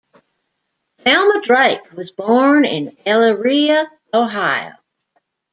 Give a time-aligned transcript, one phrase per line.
[1.01, 4.73] Thelma Drake was born in Elyria, Ohio.